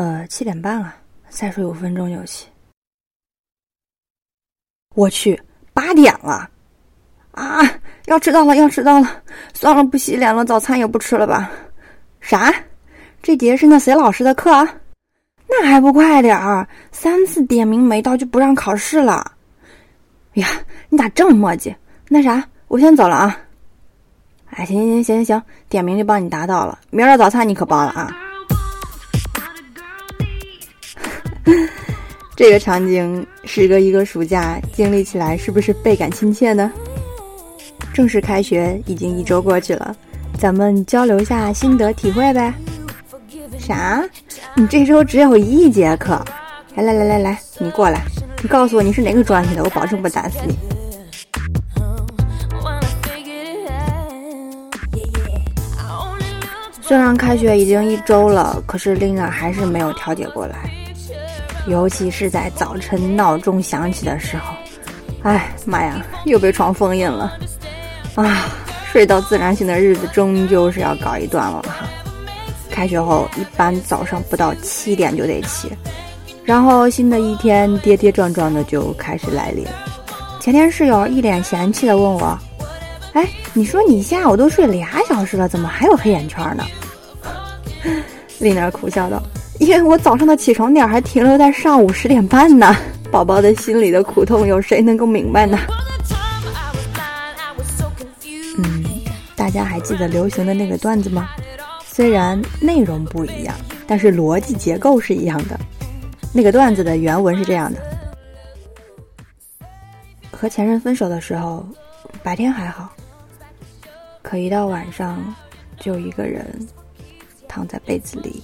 [0.00, 0.94] 呃，七点半了，
[1.28, 2.48] 再睡五分钟就起。
[4.94, 5.38] 我去，
[5.74, 6.48] 八点了，
[7.32, 7.60] 啊，
[8.06, 11.50] 要迟到了，要迟到了，算了，不洗脸了，早餐也不吃了吧？
[12.18, 12.50] 啥？
[13.20, 14.66] 这节是那谁老师的课？
[15.46, 16.66] 那还不快点儿？
[16.90, 19.32] 三次点名没到就不让考试了？
[20.32, 20.48] 呀，
[20.88, 21.76] 你咋这么磨叽？
[22.08, 23.38] 那啥，我先走了啊。
[24.46, 28.16] 哎，行行行行行行，点名就帮你达到了，明儿的早餐你可包了啊。
[32.36, 36.70] 这个场景，时隔一个暑假，经历起来是不是倍感亲切呢？
[37.92, 39.94] 正式开学已经一周过去了，
[40.38, 42.54] 咱们交流下心得体会呗。
[43.58, 44.02] 啥？
[44.54, 46.24] 你这周只有一节课？
[46.76, 48.02] 来来来来来，你过来，
[48.42, 50.56] 你告诉我你是哪个专业的，我保证不打死你。
[56.80, 60.70] 虽然开学已经一周了，可是丽娜还是没有调节过来。
[61.66, 64.54] 尤其是在早晨闹钟响起的时候，
[65.22, 67.36] 哎妈呀，又被床封印了！
[68.14, 68.46] 啊，
[68.90, 71.86] 睡到自然醒的日子终究是要告一段落了哈。
[72.70, 75.70] 开学后一般早上不到七点就得起，
[76.44, 79.66] 然后新的一天跌跌撞撞的就开始来临。
[80.40, 82.38] 前天室友一脸嫌弃的问我
[83.12, 86.64] ：“哎，你说你下午都睡俩小时了，怎么还有黑眼圈呢？”
[88.40, 89.22] 丽娜苦笑道。
[89.60, 92.74] 因为我早上的起床点还停留在上午十点半呢，
[93.12, 95.58] 宝宝的心里的苦痛有谁能够明白呢？
[98.56, 98.84] 嗯，
[99.36, 101.28] 大家还记得流行的那个段子吗？
[101.84, 103.54] 虽然内容不一样，
[103.86, 105.60] 但是逻辑结构是一样的。
[106.32, 107.80] 那个段子的原文是这样的：
[110.32, 111.66] 和前任分手的时候，
[112.22, 112.88] 白天还好，
[114.22, 115.22] 可一到晚上，
[115.78, 116.46] 就一个人
[117.46, 118.42] 躺在被子里。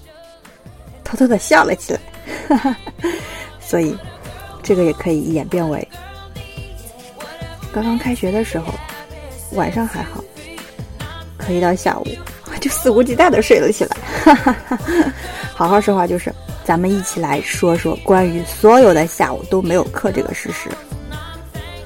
[1.06, 2.00] 偷偷的笑了起来，
[2.48, 2.76] 哈 哈
[3.60, 3.97] 所以
[4.60, 5.86] 这个也可以演变为：
[7.72, 8.75] 刚刚开学的时候，
[9.53, 10.22] 晚上还好，
[11.38, 12.06] 可一到下午
[12.60, 13.97] 就肆无忌惮的睡了起来。
[14.25, 14.34] 哈
[14.66, 14.78] 哈
[15.54, 20.69] 好好说话就是，咱们一起来说说关于所有的下午都没有课这个事实。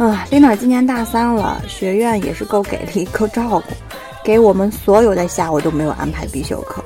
[0.02, 3.74] 啊，丽娜今年大三了，学院也是够给力、够照顾，
[4.24, 6.82] 给我们所有的下午都没有安排必修课。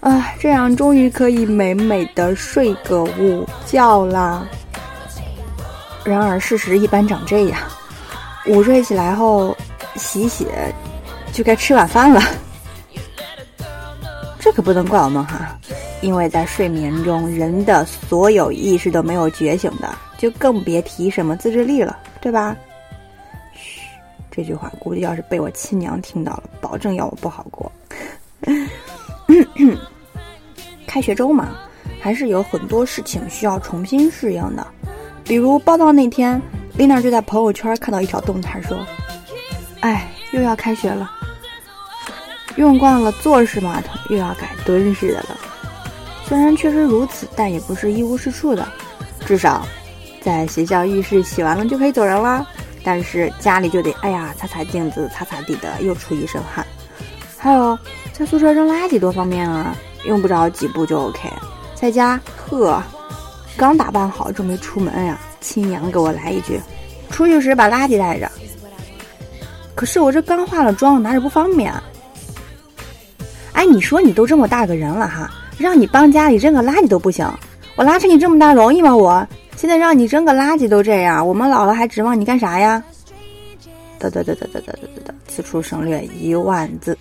[0.00, 4.46] 啊，这样终于可以美美的睡个午觉啦。
[6.02, 7.60] 然而事实一般长这样，
[8.46, 9.54] 午睡起来后
[9.96, 10.46] 洗洗，
[11.32, 12.20] 就该吃晚饭了。
[14.40, 15.54] 这可不能怪我们哈，
[16.00, 22.56] 因为在睡眠中，人的所有意识都没有觉醒的，就更别提什么自制力了，对吧？
[23.52, 23.82] 嘘，
[24.30, 27.70] 这句话估计要是被我亲娘听到了，保证要我不好过。
[30.86, 31.50] 开学周嘛，
[32.00, 34.66] 还是有很多事情需要重新适应的。
[35.24, 36.40] 比如报道那天，
[36.74, 38.76] 丽娜就在朋友圈看到一条动态说
[39.80, 41.10] ：“哎，又要开学了，
[42.56, 45.38] 用惯了坐式马桶，又要改蹲式的了。
[46.26, 48.66] 虽然确实如此，但也不是一无是处的。
[49.24, 49.64] 至少，
[50.20, 52.44] 在学校浴室洗完了就可以走人啦。
[52.82, 56.66] 但是家里就得哎呀，擦擦镜子，擦擦地的，又出一身汗。
[57.40, 57.76] 还有，
[58.12, 59.74] 在宿舍扔垃圾多方便啊！”
[60.06, 61.28] 用不着几步就 OK，
[61.74, 62.82] 在家呵，
[63.56, 66.60] 刚打扮好准备出门呀，亲娘给我来一句
[67.10, 68.30] ：“出去时把垃圾带着。”
[69.74, 71.72] 可是我这刚化了妆，拿着不方便。
[73.52, 77.30] 哎，你说你都这么大个人了哈，让你帮家里扔个垃圾都不行，
[77.76, 78.94] 我拉扯你这么大容易吗？
[78.96, 82.82] 我现在让你扔个垃圾都这样，我们老了还指望你干啥呀？
[83.98, 86.96] 得得得得得得得得得，此处省略一万字。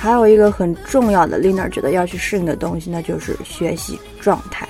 [0.00, 4.66] 还有一个很重要的，Lina 觉得要去适应的东西，那就是学习状态，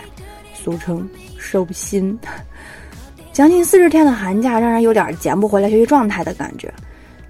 [0.52, 1.08] 俗称
[1.38, 2.18] 收心。
[3.32, 6.68] 将近四十天的寒假，让人有点捡不回来学习状态的感觉。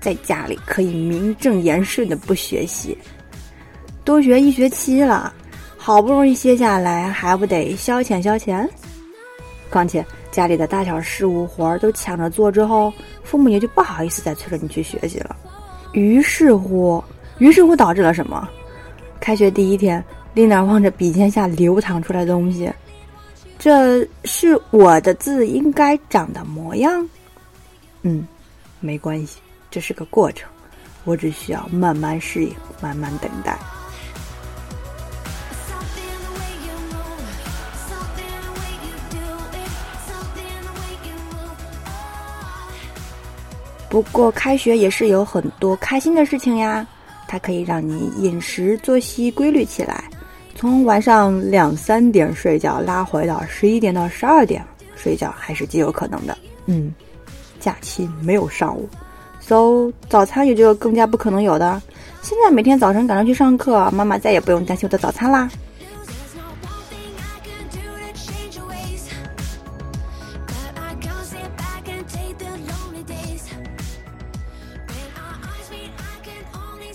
[0.00, 2.96] 在家里可以名正言顺的不学习，
[4.02, 5.30] 多学一学期了，
[5.76, 8.66] 好不容易歇下来，还不得消遣消遣？
[9.68, 12.90] 况且家里的大小事务活儿都抢着做之后，
[13.22, 15.36] 父母也就不好意思再催着你去学习了。
[15.92, 17.04] 于是乎。
[17.40, 18.48] 于是乎导致了什么？
[19.18, 20.02] 开学第一天，
[20.34, 22.70] 丽娜望着笔尖下流淌出来的东西，
[23.58, 27.08] 这是我的字应该长的模样。
[28.02, 28.26] 嗯，
[28.78, 29.40] 没关系，
[29.70, 30.48] 这是个过程，
[31.04, 33.58] 我只需要慢慢适应，慢慢等待。
[43.88, 46.86] 不过开学也是有很多开心的事情呀，
[47.30, 50.02] 它可以让你饮食作息规律起来，
[50.56, 54.64] 从晚上两三点睡觉拉回到十一点到十二点
[54.96, 56.36] 睡觉还是极有可能的。
[56.66, 56.92] 嗯，
[57.60, 58.88] 假期没有上午
[59.38, 61.80] ，so 早餐也就更加不可能有的。
[62.20, 65.48] 现在每天早晨赶上去上课，妈妈再也不用担心我的早餐啦。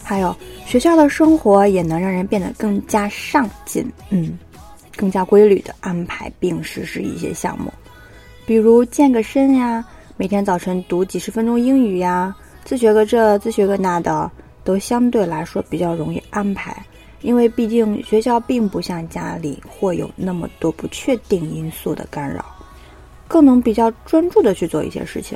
[0.07, 0.33] 还有
[0.67, 4.37] 学校的生活也能让人变得更加上进，嗯，
[4.95, 7.73] 更加规律的安排并实施一些项目，
[8.45, 9.83] 比如健个身呀，
[10.15, 14.29] 每天早晨读几十分钟英语呀，自学个这自学个那的，
[14.63, 16.85] 都相对来说比较容易安排，
[17.21, 22.45] 因为毕竟学校并不像家里会有那么多不确定因素的干扰，
[23.27, 25.35] 更能比较专注的去做一些事情，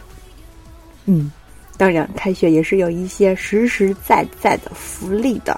[1.05, 1.31] 嗯。
[1.79, 5.57] 当然，开学也是有一些实实在在的福利的。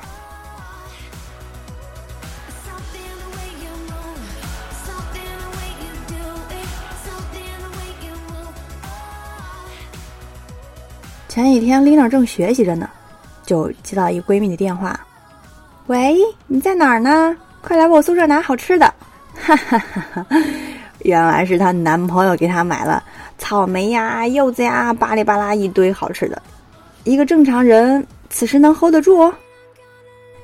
[11.28, 12.88] 前几天 Lina 正学习着呢，
[13.44, 15.00] 就接到一闺蜜的电话
[15.88, 16.16] ：“喂，
[16.46, 17.36] 你在哪儿呢？
[17.62, 18.94] 快来我宿舍拿好吃的！”
[19.34, 20.26] 哈哈哈哈
[21.04, 23.04] 原来是她男朋友给她买了。
[23.38, 26.42] 草莓呀，柚子呀，巴里巴拉一堆好吃的，
[27.04, 29.18] 一个正常人此时能 hold 得住？
[29.18, 29.34] 哦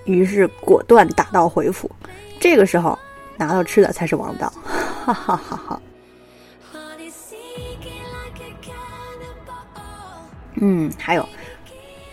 [0.06, 1.92] 于是果断打道回府。
[2.40, 2.98] 这个时候
[3.36, 4.52] 拿到吃的才是王道，
[5.06, 5.82] 哈哈哈哈！
[10.56, 11.28] 嗯，还有，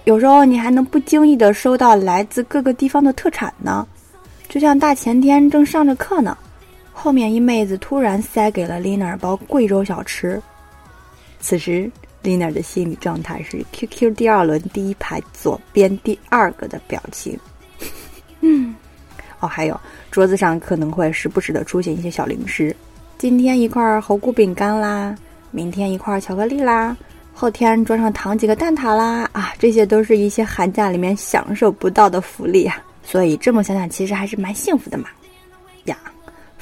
[0.02, 3.86] 有时候你还能不经意的收到来自各个地方的特产呢，
[4.48, 6.36] 就像大前天正上着课呢，
[6.94, 10.40] 后面一妹子突然塞给了 Lina 包贵州小吃。
[11.40, 11.90] 此时
[12.22, 17.38] ，Lina 的心理状态是 QQ 第二轮第一排左边第二个的表情。
[18.40, 18.74] 嗯，
[19.40, 19.78] 哦，还有
[20.10, 22.74] 桌子上可能会时不时的出现一些小零食，
[23.18, 25.14] 今天一块猴菇饼干啦，
[25.50, 26.96] 明天一块巧克力啦，
[27.34, 32.82] 后天桌上躺几个蛋挞啦，啊，这些都是一些寒假里面享受不到的福利啊。
[33.02, 35.08] 所以这么想想，其实还是蛮幸福的嘛。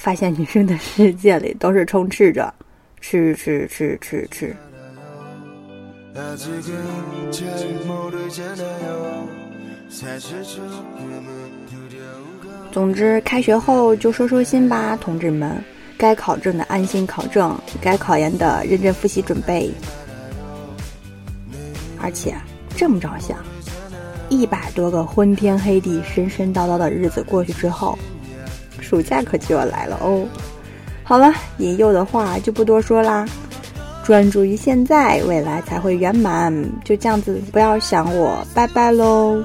[0.02, 2.52] 发现女生的世界里都是充斥着
[3.00, 4.52] 吃吃吃吃吃。
[12.72, 15.62] 总之，开学后就收收心吧，同志们。
[15.96, 19.70] 该考证的安心考证，该考研的认真复习准备。
[22.00, 22.34] 而且
[22.76, 23.38] 这么着想，
[24.28, 27.96] 一百多个昏天黑地、神神叨叨的日子过去之后，
[28.92, 30.28] 暑假可就要来了哦。
[31.02, 33.26] 好了，引诱的话就不多说啦。
[34.04, 36.52] 专注于现在，未来才会圆满。
[36.84, 39.42] 就这样子，不要想我，拜拜喽。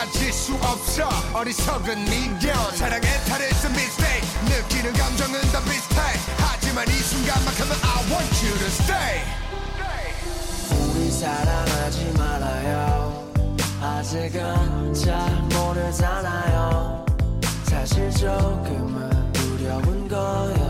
[0.00, 1.10] 가질 수 없어.
[1.34, 4.26] 어리석은 미련 사랑의 탈에서 mistake.
[4.48, 6.00] 느끼는 감정은 다 비슷해.
[6.38, 9.20] 하지만 이 순간만큼은 I want you to stay.
[10.72, 13.30] 우리 사랑하지 말아요.
[13.82, 17.04] 아직은 잘 모르잖아요.
[17.64, 20.69] 사실 조금은 두려운 거예요.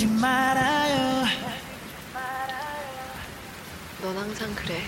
[0.00, 1.26] 하지 말아요.
[4.00, 4.82] 넌 항상 그래.